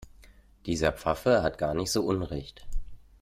Dieser 0.65 0.93
Pfaffe 0.93 1.43
hat 1.43 1.59
gar 1.59 1.75
nicht 1.75 1.91
so 1.91 2.03
Unrecht. 2.03 2.65